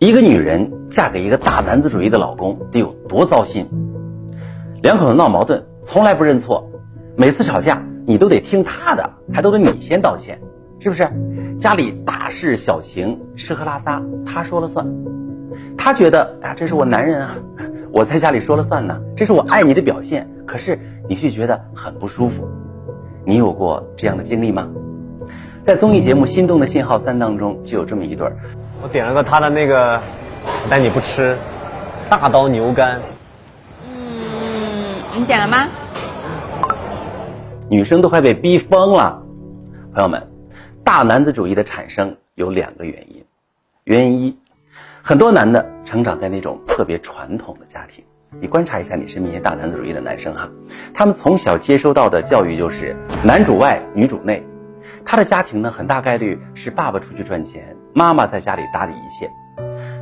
[0.00, 3.68] 一个女人嫁给一个大男子主义的老公得有多糟心？
[4.82, 6.70] 两口子闹矛盾，从来不认错，
[7.16, 10.40] 每次吵架你都得听他的，还都得你先道歉，
[10.78, 11.06] 是不是？
[11.58, 14.90] 家里大事小情，吃喝拉撒他说了算，
[15.76, 17.36] 他觉得啊，这是我男人啊，
[17.92, 20.26] 我在家里说了算呢，这是我爱你的表现。
[20.46, 20.80] 可是
[21.10, 22.48] 你却觉得很不舒服，
[23.26, 24.66] 你有过这样的经历吗？
[25.60, 28.34] 在综艺节目《心动的信号三》当中就有这么一对儿。
[28.82, 30.00] 我点了个他的那个，
[30.70, 31.36] 但你不吃，
[32.08, 32.98] 大刀牛肝。
[33.86, 33.94] 嗯，
[35.14, 35.68] 你点了吗？
[37.68, 39.22] 女生都快被逼疯了。
[39.92, 40.26] 朋友们，
[40.82, 43.22] 大男子主义的产生有两个原因。
[43.84, 44.38] 原因一，
[45.02, 48.02] 很多男的成长在那种特别传统的家庭。
[48.40, 50.48] 你观察一下你身边一些大男子主义的男生哈，
[50.94, 54.42] 他们从小接收到的教育就是男主外女主内。
[55.04, 59.30] 他的家庭呢，很大概率是爸爸出去赚钱，妈妈在家里打理一切。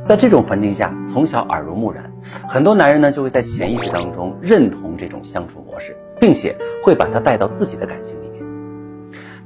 [0.03, 2.11] 在这种环境下，从小耳濡目染，
[2.47, 8.43] 很多男人呢就会在潜意识当中认同这种相处模式，并且会把他带到自己的感情里面。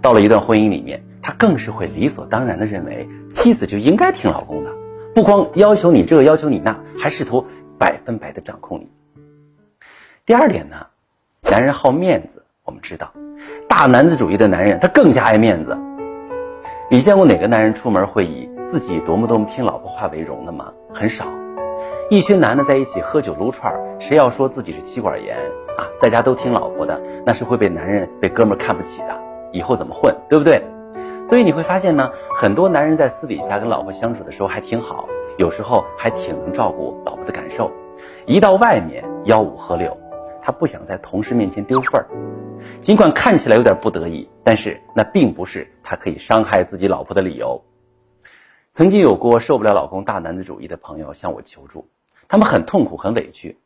[0.01, 4.71] 到了一段婚姻里面，他更是会理所当然的认为妻子就应该听老公的，
[5.15, 7.45] 不光要求你这要求你那，还试图
[7.77, 8.89] 百分百的掌控你。
[10.25, 10.87] 第二点呢，
[11.41, 13.11] 男人好面子，我们知道。
[13.67, 15.77] 大男子主义的男人，他更加爱面子。
[16.89, 20.71] 你见过哪个男人出门会以自己多么多么听老婆话为荣的吗？
[20.93, 21.25] 很少。
[22.09, 25.35] 一群男的在一起喝酒撸串，谁要说自己是妻管严
[25.77, 29.19] 啊，在家都听老婆的，那是会被男人、被哥们看不起的，
[29.51, 30.63] 以后怎么混，对不对？
[31.23, 37.71] 所以你会发现呢，很多男人在私底下跟老婆相处的时候还挺好，有时候还挺能照顾老婆的感受，
[38.25, 39.97] 一到外面吆五喝六。
[40.45, 42.05] 他不想在同事面前丢份儿，
[42.79, 47.63] 尽管看起来有点不得已，但是那并不是他可以伤害自己老婆的理由。
[48.71, 51.87] 曾经有过受不了老公大男子主义的朋友向我求助，
[52.27, 53.57] 他们很痛苦、很委屈。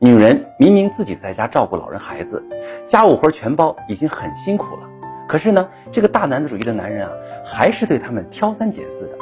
[0.00, 2.44] 女人明明自己在家照顾老人、孩子，
[2.86, 4.88] 家务活全包，已经很辛苦了，
[5.28, 7.12] 可是呢，这个大男子主义的男人啊，
[7.44, 9.18] 还是对他们挑三拣四的，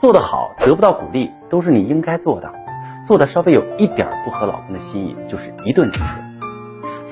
[0.00, 2.54] 做得好得不到鼓励，都是你应该做的，
[3.06, 6.31] 做的稍微有一点不合老公的心意，就是一顿指责。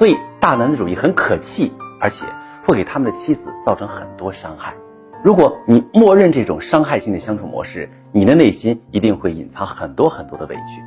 [0.00, 2.24] 所以，大男子主义很可气，而且
[2.66, 4.74] 会给他们的妻子造成很多伤害。
[5.22, 10.80] 如果你默认这种伤害性的相处模式，你的内心一定会隐藏很多很多的委屈。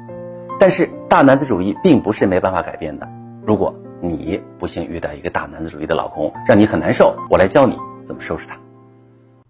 [0.59, 3.07] 但是，大男子主义并不是没办法改变的。
[3.45, 8.57] 如果你不幸遇到一个大男子主义的老公，让你很难受，我来教你怎么收拾他。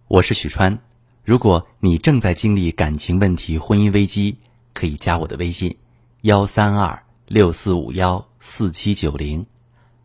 [0.09, 0.77] 我是许川，
[1.23, 4.39] 如果你正在经历感情问题、婚姻危机，
[4.73, 5.77] 可以加我的微信：
[6.23, 9.45] 幺三二六四五幺四七九零。